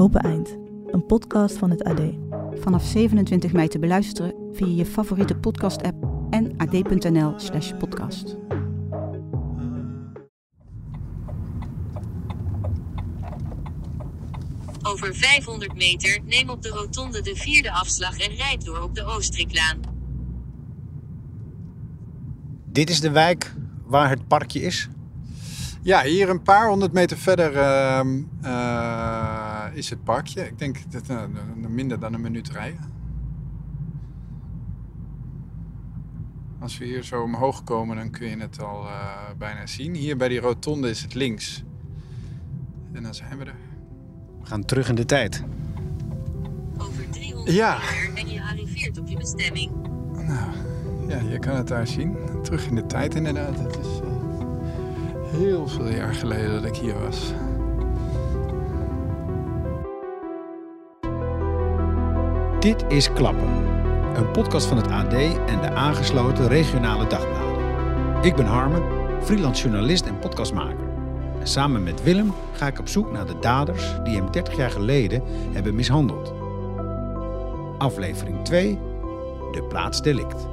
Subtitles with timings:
[0.00, 0.56] Open Eind,
[0.86, 2.00] een podcast van het AD.
[2.54, 8.36] Vanaf 27 mei te beluisteren via je favoriete podcast-app en ad.nl/slash podcast.
[14.82, 19.04] Over 500 meter neem op de rotonde de vierde afslag en rijd door op de
[19.04, 19.80] Oostriklaan.
[22.64, 24.88] Dit is de wijk waar het parkje is.
[25.82, 29.39] Ja, hier een paar honderd meter verder ehm, eh,
[29.72, 30.46] is het parkje.
[30.46, 31.22] Ik denk dat uh,
[31.68, 32.98] minder dan een minuut rijden.
[36.58, 39.94] Als we hier zo omhoog komen, dan kun je het al uh, bijna zien.
[39.94, 41.64] Hier bij die rotonde is het links.
[42.92, 43.54] En dan zijn we er.
[44.40, 45.44] We gaan terug in de tijd.
[46.78, 47.78] Over 300 Ja.
[47.78, 49.70] meter en je arriveert op je bestemming.
[50.12, 50.50] Nou,
[51.08, 52.16] ja, je kan het daar zien.
[52.42, 53.58] Terug in de tijd inderdaad.
[53.58, 54.08] Het is eh,
[55.38, 57.32] heel veel jaar geleden dat ik hier was.
[62.60, 63.48] Dit is Klappen.
[64.16, 65.12] Een podcast van het AD
[65.46, 68.24] en de aangesloten regionale dagbladen.
[68.24, 68.82] Ik ben Harmen,
[69.22, 70.88] freelance journalist en podcastmaker.
[71.40, 74.70] En samen met Willem ga ik op zoek naar de daders die hem 30 jaar
[74.70, 75.22] geleden
[75.52, 76.32] hebben mishandeld.
[77.78, 78.78] Aflevering 2.
[79.52, 80.46] De plaatsdelict.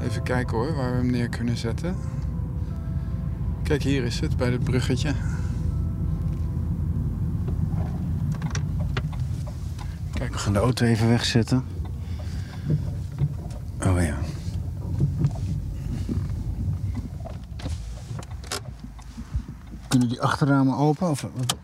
[0.00, 1.96] Even kijken hoor, waar we hem neer kunnen zetten.
[3.62, 5.12] Kijk, hier is het, bij het bruggetje.
[10.22, 11.64] Kijk, We gaan de auto even wegzetten.
[13.86, 14.16] Oh ja.
[19.88, 21.10] Kunnen die achterramen open?
[21.10, 21.56] Of, wat-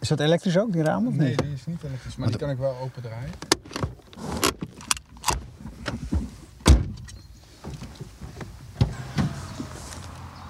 [0.00, 1.08] is dat elektrisch ook, die ramen?
[1.08, 1.38] Of Nee, niet?
[1.38, 3.30] die is niet elektrisch, maar die kan ik wel open draaien.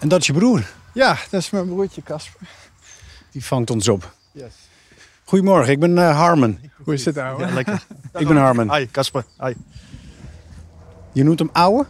[0.01, 0.71] En dat is je broer.
[0.93, 2.41] Ja, dat is mijn broertje Casper.
[3.31, 4.15] Die vangt ons op.
[4.33, 4.53] Yes.
[5.35, 6.61] Goedemorgen, ik ben eh, Harmen.
[6.85, 7.47] Hoe is het ouwe?
[7.47, 7.87] Ja, lekker.
[8.21, 8.75] Ik ben Harmen.
[8.75, 9.25] Hi, Casper.
[9.41, 9.53] Hi.
[11.13, 11.87] Je noemt hem Ouwe.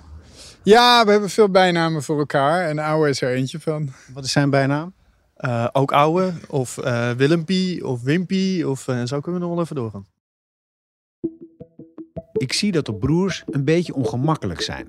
[0.63, 3.93] Ja, we hebben veel bijnamen voor elkaar en ouwe is er eentje van.
[4.15, 4.95] Wat is zijn bijnaam?
[5.35, 9.65] Eh, ook ouwe, of eh Willempie, of Wimpie, of eh, zo kunnen we nog wel
[9.65, 10.07] even doorgaan.
[12.33, 14.89] Ik zie dat de broers een beetje ongemakkelijk zijn.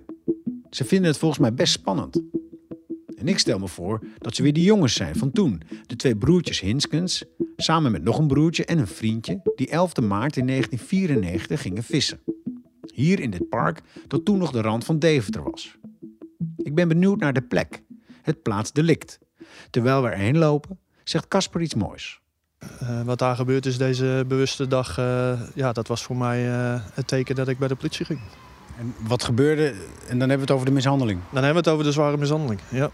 [0.69, 2.21] Ze vinden het volgens mij best spannend.
[3.17, 5.61] En ik stel me voor dat ze weer die jongens zijn van toen.
[5.85, 7.23] De twee broertjes Hinskens,
[7.55, 12.19] samen met nog een broertje en een vriendje, die 11 maart in 1994 gingen vissen.
[12.93, 15.77] Hier in dit park dat toen nog de rand van Deventer was.
[16.57, 17.83] Ik ben benieuwd naar de plek,
[18.21, 19.19] het plaatsdelict.
[19.69, 22.19] Terwijl we erheen lopen, zegt Casper iets moois.
[22.57, 26.81] Eh, wat daar gebeurd is deze bewuste dag, eh, ja, dat was voor mij eh,
[26.93, 28.19] het teken dat ik bij de politie ging.
[28.77, 29.73] En wat gebeurde,
[30.07, 31.19] en dan hebben we het over de mishandeling.
[31.31, 32.59] Dan hebben we het over de zware mishandeling.
[32.69, 32.91] Ja.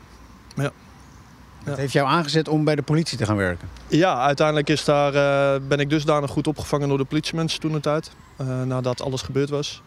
[1.64, 3.68] Het heeft jou aangezet om bij de politie te gaan werken.
[3.88, 7.88] Ja, uiteindelijk is daar, eh, ben ik dusdanig goed opgevangen door de politiemensen toen het
[7.88, 8.12] uit.
[8.38, 9.82] eh, nadat alles gebeurd was.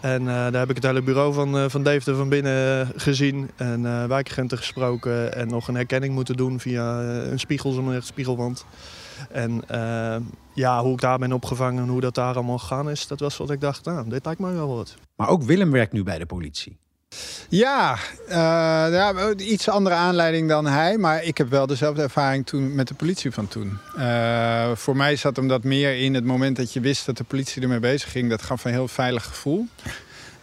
[0.00, 3.50] En eh, daar heb ik het hele bureau van, van Deventer van binnen gezien.
[3.56, 5.34] En wijkagenten gesproken.
[5.34, 8.64] En nog een herkenning moeten doen via een spiegel, zo'n spiegelwand.
[9.30, 9.64] En
[10.54, 13.06] ja, hoe ik daar ben opgevangen en hoe dat daar allemaal gegaan is.
[13.06, 14.94] Dat was wat ik dacht, nou, dit lijkt me wel wat.
[15.16, 16.78] Maar ook Willem werkt nu bij de politie.
[17.48, 17.96] Ja,
[18.28, 18.36] eh,
[18.92, 20.98] ja, iets andere aanleiding dan hij.
[20.98, 23.78] Maar ik heb wel dezelfde ervaring toen met de politie van toen.
[23.96, 27.24] Eh, voor mij zat hem dat meer in het moment dat je wist dat de
[27.24, 28.30] politie ermee bezig ging.
[28.30, 29.66] Dat gaf een heel veilig gevoel.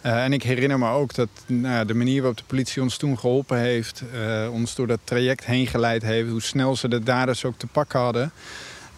[0.02, 3.20] Eh, en ik herinner me ook dat nou, de manier waarop de politie ons toen
[3.20, 4.04] geholpen heeft,
[4.52, 8.00] ons door dat traject heen geleid heeft, hoe snel ze de daders ook te pakken
[8.00, 8.32] hadden.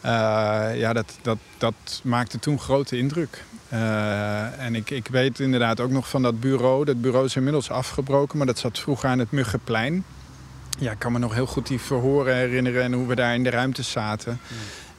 [0.02, 3.44] Eh, ja, dat, dat, dat maakte toen grote indruk.
[3.70, 6.86] Eh, en ik, ik weet inderdaad ook nog van dat bureau.
[6.86, 10.04] Dat bureau is inmiddels afgebroken, maar dat zat vroeger aan het Muggenplein.
[10.80, 13.44] Ja, ik kan me nog heel goed die verhoren herinneren en hoe we daar in
[13.44, 14.40] de ruimte zaten.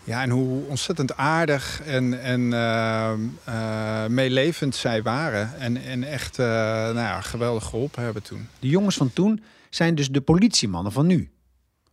[0.05, 5.59] Ja, en hoe ontzettend aardig en, en eh, meelevend zij waren.
[5.59, 8.49] En, en echt nou ja, geweldig geholpen hebben toen.
[8.59, 11.31] De jongens van toen zijn dus de politiemannen van nu.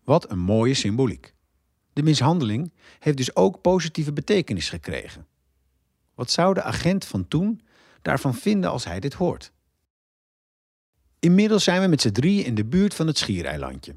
[0.04, 1.34] Wat een mooie symboliek.
[2.00, 5.28] De mishandeling heeft dus ook positieve betekenis gekregen.
[6.16, 7.62] Wat zou de agent van toen
[8.02, 9.52] daarvan vinden als hij dit hoort?
[11.20, 13.96] Inmiddels zijn we met z'n drieën in de buurt van het schiereilandje.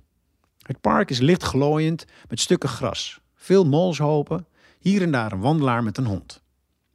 [0.58, 4.46] Het park is licht glooiend met stukken gras, veel molshopen,
[4.78, 6.42] hier en daar een wandelaar met een hond.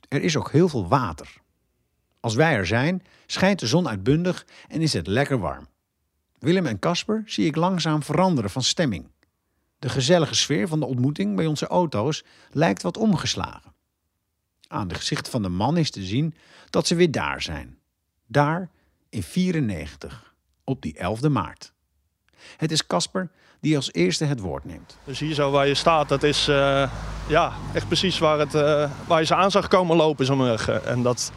[0.07, 1.37] Er is ook heel veel water.
[2.19, 5.67] Als wij er zijn, schijnt de zon uitbundig en is het lekker warm.
[6.39, 9.07] Willem en Casper zie ik langzaam veranderen van stemming.
[9.79, 13.73] De gezellige sfeer van de ontmoeting bij onze auto's lijkt wat omgeslagen.
[14.67, 16.35] Aan de gezicht van de man is te zien
[16.69, 17.77] dat ze weer daar zijn.
[18.25, 18.69] Daar
[19.09, 21.73] in 94, op die 11e maart.
[22.57, 23.29] Het is Casper
[23.59, 24.97] die als eerste het woord neemt.
[25.03, 26.91] Dus hier zo waar je staat, dat is eh,
[27.27, 30.25] ja, echt precies waar, het, eh, waar je ze aan zag komen lopen.
[30.25, 30.55] Zo.
[30.85, 31.31] En dat,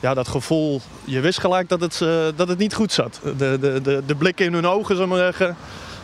[0.00, 3.20] ja, dat gevoel, je wist gelijk dat het, eh, dat het niet goed zat.
[3.22, 5.06] De, de, de, de blik in hun ogen, zo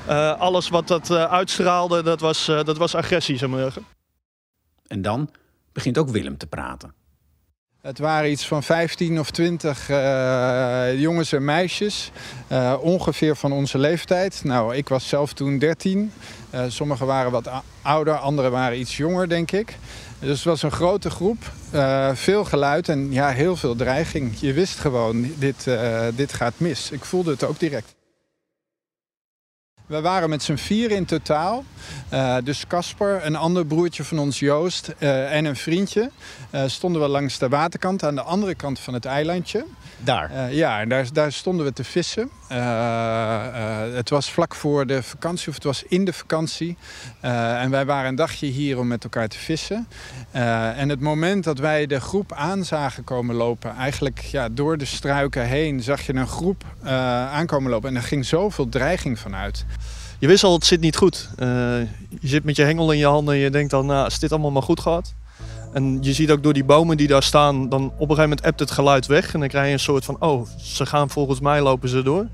[0.07, 3.73] Eh, alles wat dat eh, uitstraalde, dat was, eh, dat was agressie, zo maar.
[4.87, 5.31] En dan
[5.73, 6.95] begint ook Willem te praten.
[7.83, 12.11] Het waren iets van 15 of 20 eh, jongens en meisjes,
[12.47, 14.45] eh, ongeveer van onze leeftijd.
[14.45, 16.13] Nou, ik was zelf toen 13.
[16.51, 17.51] Eh, sommigen waren wat
[17.83, 19.77] ouder, anderen waren iets jonger, denk ik.
[20.19, 24.39] Dus het was een grote groep, eh, veel geluid en ja, heel veel dreiging.
[24.41, 26.91] Je wist gewoon, dit, eh, dit gaat mis.
[26.91, 27.95] Ik voelde het ook direct.
[29.93, 31.65] We waren met z'n vier in totaal.
[32.09, 36.11] Eh, dus Casper, een ander broertje van ons Joost eh, en een vriendje.
[36.51, 39.65] eh, stonden we langs de waterkant aan de andere kant van het eilandje.
[39.99, 40.53] Daar.
[40.53, 42.31] Ja, en daar, daar stonden we te vissen.
[43.95, 46.77] Het was vlak voor de vakantie, of het was in de vakantie.
[47.21, 49.89] En wij waren een dagje hier om met elkaar te vissen.
[50.77, 54.85] En het moment dat wij de groep aan zagen komen lopen, eigenlijk ja, door de
[54.85, 56.65] struiken heen, zag je een groep
[57.33, 57.89] aankomen lopen.
[57.89, 59.65] En er ging zoveel dreiging vanuit.
[60.23, 61.29] Je wist al, het zit niet goed.
[61.37, 61.49] Eh,
[62.21, 64.33] je zit met je hengel in je handen en je denkt dan, nou, is dit
[64.33, 65.15] allemaal maar goed gehad?
[65.73, 68.41] En je ziet ook door die bomen die daar staan, dan op een gegeven moment
[68.41, 69.35] ebt het geluid weg.
[69.35, 72.27] En dan krijg je een soort van, oh, ze gaan volgens mij lopen ze door.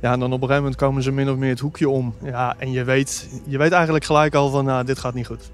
[0.00, 2.14] Ja, en dan op een gegeven moment komen ze min of meer het hoekje om.
[2.22, 5.50] Ja, en je weet, je weet eigenlijk gelijk al van, nou, dit gaat niet goed.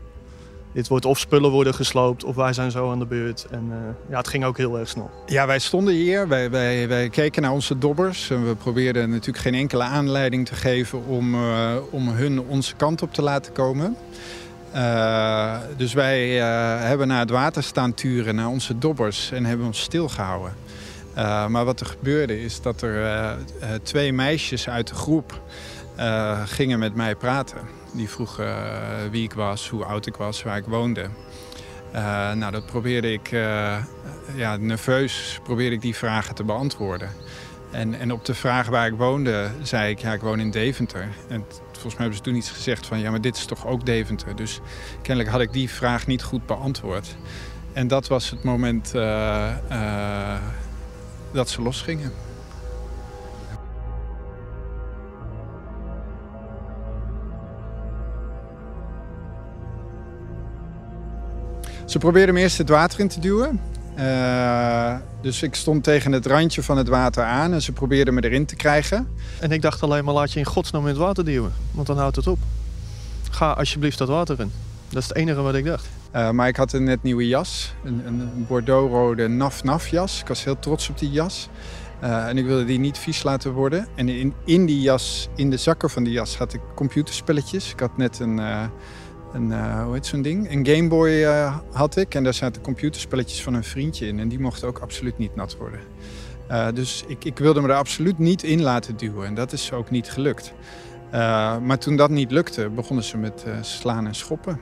[0.72, 3.46] Dit wordt of spullen worden gesloopt, of wij zijn zo aan de beurt.
[3.50, 5.10] En eh, ja, het ging ook heel erg snel.
[5.26, 8.30] Ja, wij stonden hier, wij, wij, keken naar onze dobbers.
[8.30, 13.02] En we probeerden natuurlijk geen enkele aanleiding te geven om, eh, om hun onze kant
[13.02, 13.96] op te laten komen.
[14.72, 16.28] Eh, dus wij
[16.86, 20.52] hebben naar het water staan turen, naar onze dobbers en hebben ons stilgehouden.
[21.14, 23.36] Eh, maar wat er gebeurde is dat er
[23.82, 25.40] twee meisjes uit de groep
[26.44, 27.77] gingen met mij praten.
[27.92, 31.08] Die vroegen eh, wie ik was, hoe oud ik was, waar ik woonde.
[31.92, 33.76] Eh, nou, dat probeerde ik, eh,
[34.34, 37.10] ja, nerveus probeerde ik die vragen te beantwoorden.
[37.70, 41.08] En, en op de vraag waar ik woonde, zei ik, ja, ik woon in Deventer.
[41.28, 43.86] En volgens mij hebben ze toen iets gezegd van, ja, maar dit is toch ook
[43.86, 44.36] Deventer?
[44.36, 44.60] Dus
[45.02, 47.16] kennelijk had ik die vraag niet goed beantwoord.
[47.72, 48.92] En dat was het moment
[51.32, 52.12] dat ze losgingen.
[61.98, 63.60] Ze probeerden me eerst het water in te duwen.
[63.94, 68.24] Eh, dus ik stond tegen het randje van het water aan en ze probeerden me
[68.24, 69.08] erin te krijgen.
[69.40, 71.52] En ik dacht alleen maar, laat je in godsnaam in het water duwen.
[71.70, 72.38] Want dan houdt het op.
[73.30, 74.52] Ga alsjeblieft dat water in.
[74.88, 75.88] Dat is het enige wat ik dacht.
[76.10, 80.20] Eh, maar ik had een net nieuwe jas, een, een Bordeaux-rode naf-naf jas.
[80.20, 81.48] Ik was heel trots op die jas.
[82.00, 83.86] Eh, en ik wilde die niet vies laten worden.
[83.94, 87.72] En in, in die jas, in de zakken van die jas, had ik computerspelletjes.
[87.72, 88.40] Ik had net een,
[89.32, 90.50] een eh, hoe heet zo'n ding?
[90.50, 92.14] Een Game Boy eh, had ik.
[92.14, 94.18] En daar zaten computerspelletjes van een vriendje in.
[94.20, 95.80] En die mochten ook absoluut niet nat worden.
[96.46, 99.26] Eh, dus ik, ik wilde me er absoluut niet in laten duwen.
[99.26, 100.52] En dat is ook niet gelukt.
[101.62, 104.60] Maar toen dat niet lukte, begonnen ze met slaan en schoppen.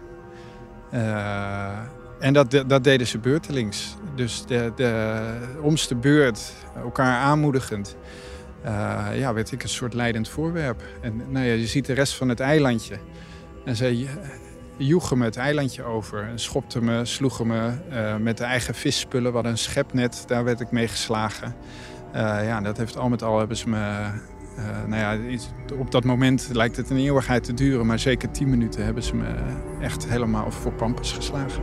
[2.18, 3.96] En dat, dat deden ze beurtelings.
[4.14, 5.22] Dus de, de,
[5.60, 7.96] omste beurt, elkaar aanmoedigend,
[9.14, 10.82] ja, werd ik een soort leidend voorwerp.
[11.00, 12.98] En nou ja, je ziet de rest van het eilandje.
[13.66, 14.08] En ze eh,
[14.76, 16.22] joegen me het eilandje over.
[16.28, 19.32] En schopten me, sloegen me eh, met de eigen visspullen.
[19.32, 21.54] Hadden een schepnet, daar werd ik mee geslagen.
[22.12, 23.78] Eh, ja, dat heeft al met al hebben ze me...
[24.56, 28.30] eh, nou ja, iets- op dat moment lijkt het een eeuwigheid te duren, maar zeker
[28.30, 29.34] tien minuten hebben ze me
[29.80, 31.62] echt helemaal voor pampers geslagen.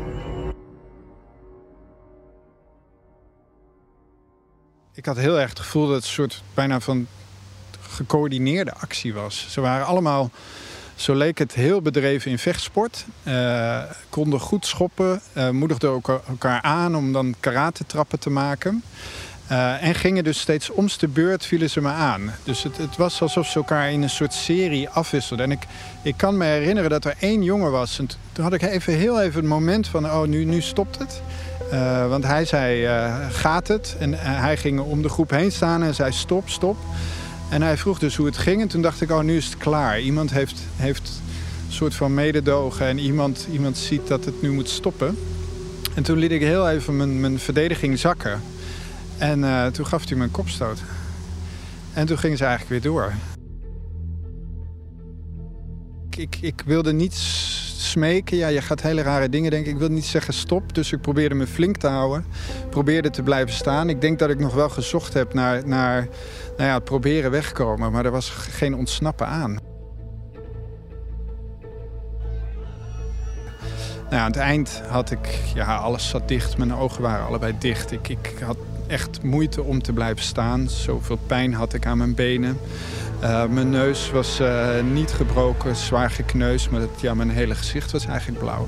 [4.93, 7.08] Ik had heel erg het gevoel dat het een soort bijna van
[7.79, 9.48] gecoördineerde actie was.
[9.51, 10.29] Ze waren allemaal,
[10.96, 13.06] zo leek het, heel bedreven in vechtsport.
[13.24, 18.84] Eh, konden goed schoppen, eh, moedigden elkaar, aan om dan karate-trappen te maken.
[19.48, 22.34] Eh, en gingen dus steeds om's de beurt vielen ze me aan.
[22.44, 25.46] Dus het, het was alsof ze elkaar in een soort serie afwisselden.
[25.46, 25.66] En ik,
[26.02, 28.00] ik kan me herinneren dat er één jongen was.
[28.00, 31.22] En toen had ik even heel even het moment van, oh, nu, nu stopt het.
[32.10, 32.88] Want hij zei,
[33.32, 33.96] gaat het?
[34.00, 36.78] En hij ging om de groep heen staan en zei, stop, stop.
[37.53, 38.62] En hij vroeg dus hoe het ging.
[38.62, 40.00] En toen dacht ik, oh, nu is het klaar.
[40.00, 41.22] Iemand heeft, heeft
[41.67, 42.86] een soort van mededogen.
[42.88, 45.17] En iemand, iemand ziet dat het nu moet stoppen.
[45.95, 48.41] En toen liet ik heel even mijn, mijn verdediging zakken.
[49.17, 50.79] En uh, toen gaf hij me een kopstoot.
[51.93, 53.13] En toen gingen ze eigenlijk weer door.
[56.10, 57.13] Ik, ik, wilde niet
[57.84, 58.38] smeken.
[58.38, 59.72] Ja, je gaat hele rare dingen denken.
[59.72, 60.75] Ik wilde niet zeggen stop.
[60.75, 62.25] Dus ik probeerde me flink te houden.
[62.70, 63.90] Probeerde te blijven staan.
[63.90, 66.08] Ik denk dat ik nog wel gezocht heb naar, naar
[66.58, 67.92] nou ja, het proberen wegkomen.
[67.92, 69.58] Maar er was geen ontsnappen aan.
[74.10, 76.58] Nou, aan het eind had ik, ja, alles zat dicht.
[76.58, 77.92] Mijn ogen waren allebei dicht.
[77.92, 80.70] Ik, ik had echt moeite om te blijven staan.
[80.70, 82.58] Zoveel pijn had ik aan mijn benen.
[83.22, 87.92] Uh, mijn neus was uh, niet gebroken, zwaar gekneusd, maar het, ja, mijn hele gezicht
[87.92, 88.68] was eigenlijk blauw.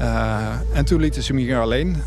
[0.00, 2.02] Uh, en toen lieten ze me hier alleen.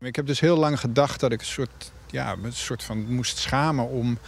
[0.00, 3.38] Ik heb dus heel lang gedacht dat ik een soort, ja, een soort van moest
[3.38, 4.18] schamen om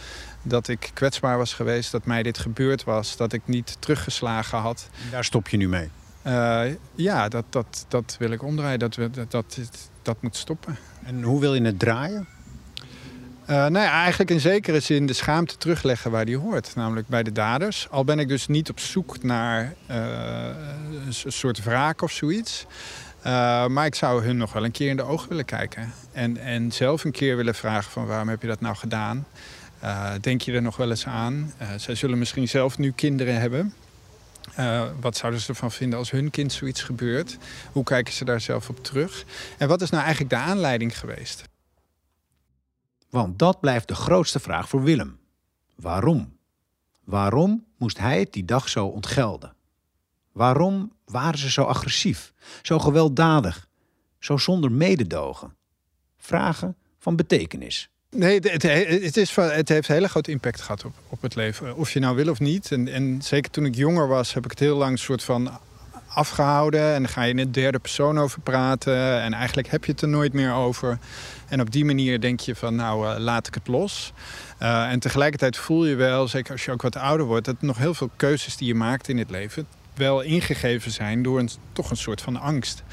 [0.41, 4.89] dat ik kwetsbaar was geweest, dat mij dit gebeurd was, dat ik niet teruggeslagen had.
[5.11, 5.89] Daar stop je nu mee?
[6.27, 6.61] Uh,
[6.95, 8.79] ja, dat, dat, dat wil ik omdraaien.
[8.79, 9.59] Dat, dat, dat,
[10.01, 10.77] dat moet stoppen.
[11.03, 12.27] En hoe wil je het draaien?
[13.41, 16.75] Uh, nou ja, eigenlijk in zekere zin de schaamte terugleggen waar die hoort.
[16.75, 17.87] Namelijk bij de daders.
[17.89, 19.97] Al ben ik dus niet op zoek naar uh,
[21.05, 22.65] een soort wraak of zoiets.
[23.25, 25.93] Uh, maar ik zou hun nog wel een keer in de ogen willen kijken.
[26.11, 29.25] En, en zelf een keer willen vragen van waarom heb je dat nou gedaan?
[29.83, 31.53] Uh, denk je er nog wel eens aan?
[31.61, 33.73] Uh, zij zullen misschien zelf nu kinderen hebben.
[34.99, 37.37] wat zouden ze ervan vinden als hun kind zoiets gebeurt?
[37.71, 39.25] Hoe kijken ze daar zelf op terug?
[39.57, 41.43] En wat is nou eigenlijk de aanleiding geweest?
[43.09, 45.19] Want dat blijft de grootste vraag voor Willem.
[45.75, 46.37] Waarom?
[47.03, 49.55] Waarom moest hij het die dag zo ontgelden?
[50.31, 53.67] Waarom waren ze zo agressief, zo gewelddadig,
[54.19, 55.55] zo zonder mededogen?
[56.17, 57.89] Vragen van betekenis.
[58.15, 58.61] Nee, het,
[59.03, 61.75] het, is, het heeft een hele grote impact gehad op, op het leven.
[61.75, 62.71] Of je nou wil of niet.
[62.71, 65.59] En, en zeker toen ik jonger was, heb ik het heel lang soort van
[66.07, 66.93] afgehouden.
[66.93, 69.21] En dan ga je in de derde persoon over praten.
[69.21, 70.99] En eigenlijk heb je het er nooit meer over.
[71.47, 74.13] En op die manier denk je van, nou, uh, laat ik het los.
[74.61, 77.45] Uh, en tegelijkertijd voel je wel, zeker als je ook wat ouder wordt...
[77.45, 79.67] dat nog heel veel keuzes die je maakt in het leven...
[79.95, 82.83] wel ingegeven zijn door een, toch een soort van angst.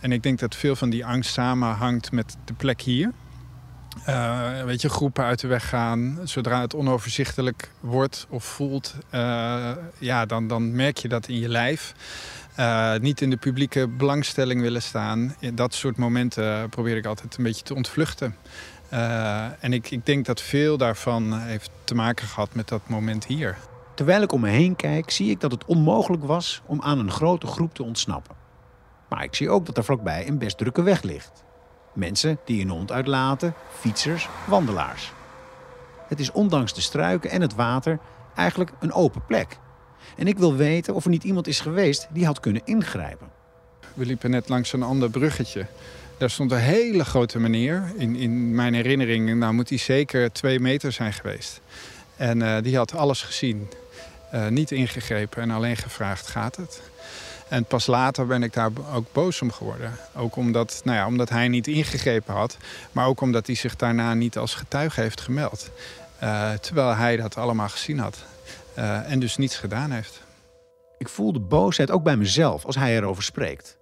[0.00, 3.12] En ik denk dat veel van die angst samenhangt met de plek hier...
[4.08, 6.18] Uh, weet je, groepen uit de weg gaan.
[6.24, 11.48] Zodra het onoverzichtelijk wordt of voelt, uh, ja, dan, dan merk je dat in je
[11.48, 11.94] lijf.
[12.58, 15.34] Uh, niet in de publieke belangstelling willen staan.
[15.54, 18.36] Dat soort momenten probeer ik altijd een beetje te ontvluchten.
[19.60, 23.56] en ik, ik denk dat veel daarvan heeft te maken gehad met dat moment hier.
[23.94, 27.10] Terwijl ik om me heen kijk, zie ik dat het onmogelijk was om aan een
[27.10, 28.36] grote groep te ontsnappen.
[29.08, 31.44] Maar ik zie ook dat er vlakbij een best drukke weg ligt.
[31.92, 35.12] Mensen die een hond uitlaten, fietsers, wandelaars.
[36.08, 37.98] Het is ondanks de struiken en het water
[38.34, 39.58] eigenlijk een open plek.
[40.16, 43.28] En ik wil weten of er niet iemand is geweest die had kunnen ingrijpen.
[43.94, 45.66] We liepen net langs een ander bruggetje.
[46.18, 47.92] Daar stond een hele grote meneer.
[47.96, 51.60] In, in mijn herinnering nou, moet hij zeker twee meter zijn geweest.
[52.16, 53.68] En uh, die had alles gezien.
[54.34, 56.80] Uh, niet ingegrepen en alleen gevraagd, gaat het?
[57.50, 59.92] En pas later ben ik daar ook boos om geworden.
[60.14, 62.56] Ook omdat, nou ja, omdat hij niet ingegrepen had.
[62.92, 65.70] Maar ook omdat hij zich daarna niet als getuige heeft gemeld.
[66.22, 68.24] Uh, terwijl hij dat allemaal gezien had.
[68.78, 70.22] Uh, en dus niets gedaan heeft.
[70.98, 73.76] Ik voel de boosheid ook bij mezelf als hij erover spreekt.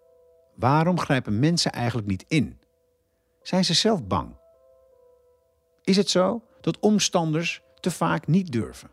[0.54, 2.58] Waarom grijpen mensen eigenlijk niet in?
[3.42, 4.36] Zijn ze zelf bang?
[5.82, 8.88] Is het zo dat omstanders te vaak niet durven?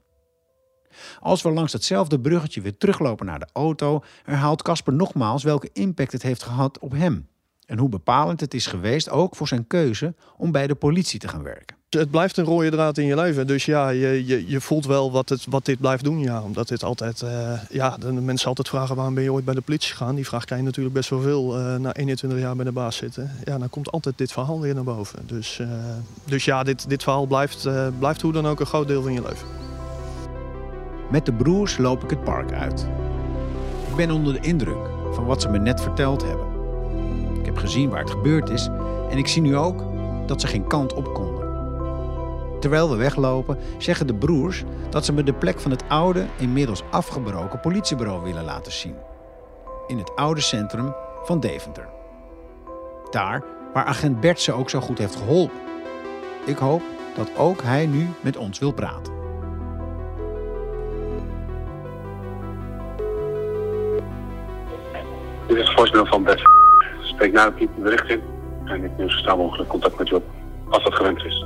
[1.19, 6.11] Als we langs datzelfde bruggetje weer teruglopen naar de auto, herhaalt Casper nogmaals welke impact
[6.11, 7.27] het heeft gehad op hem.
[7.65, 11.27] En hoe bepalend het is geweest ook voor zijn keuze om bij de politie te
[11.27, 11.75] gaan werken.
[11.89, 13.47] Het blijft een rode draad in je leven.
[13.47, 16.19] Dus ja, je, je, je voelt wel wat, het, wat dit blijft doen.
[16.19, 19.53] Ja, omdat dit altijd, uh, ja, de mensen altijd vragen waarom ben je ooit bij
[19.53, 20.15] de politie gegaan.
[20.15, 22.95] Die vraag krijg je natuurlijk best wel veel uh, na 21 jaar bij de baas
[22.95, 23.31] zitten.
[23.43, 25.19] Ja, dan komt altijd dit verhaal weer naar boven.
[25.27, 25.67] Dus, uh,
[26.25, 27.67] dus ja, dit, dit verhaal blijft,
[27.99, 29.64] blijft hoe dan ook een groot deel van je leven.
[31.09, 32.87] Met de broers loop ik het park uit.
[33.89, 36.47] Ik ben onder de indruk van wat ze me net verteld hebben.
[37.39, 38.69] Ik heb gezien waar het gebeurd is
[39.09, 39.83] en ik zie nu ook
[40.25, 41.45] dat ze geen kant op konden.
[42.59, 46.83] Terwijl we weglopen, zeggen de broers dat ze me de plek van het oude, inmiddels
[46.91, 48.95] afgebroken politiebureau willen laten zien.
[49.87, 50.93] In het oude centrum
[51.23, 51.89] van Deventer.
[53.09, 53.43] Daar
[53.73, 55.59] waar agent Bert ze ook zo goed heeft geholpen.
[56.45, 56.81] Ik hoop
[57.15, 59.14] dat ook hij nu met ons wil praten.
[65.47, 66.41] Dit is het voorstel van Bert.
[67.01, 68.21] spreek na de piep de bericht in.
[68.65, 70.23] En ik neem zo snel mogelijk contact met u op,
[70.69, 71.45] als dat gewenst is.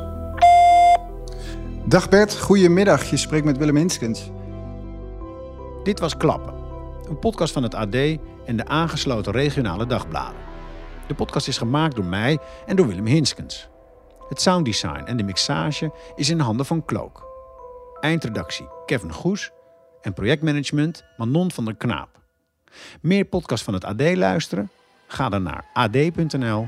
[1.85, 3.09] Dag Bert, goedemiddag.
[3.09, 4.31] Je spreekt met Willem Hinskens.
[5.83, 6.53] Dit was Klappen,
[7.09, 7.95] een podcast van het AD
[8.45, 10.39] en de aangesloten regionale dagbladen.
[11.07, 13.69] De podcast is gemaakt door mij en door Willem Hinskens.
[14.29, 17.27] Het sounddesign en de mixage is in handen van Klook.
[17.99, 19.51] Eindredactie Kevin Goes
[20.01, 22.18] en projectmanagement Manon van der Knaap.
[23.01, 24.71] Meer podcasts van het AD luisteren?
[25.07, 26.67] Ga dan naar ad.nl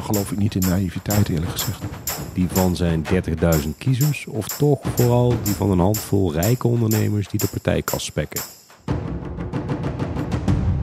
[0.00, 1.82] Geloof ik niet in naïviteit eerlijk gezegd.
[2.32, 7.40] Die van zijn 30.000 kiezers of toch vooral die van een handvol rijke ondernemers die
[7.40, 8.40] de partijkas spekken.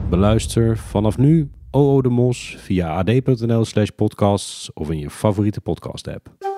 [0.08, 6.08] Beluister vanaf nu OO de Mos via ad.nl slash podcasts of in je favoriete podcast
[6.08, 6.53] app.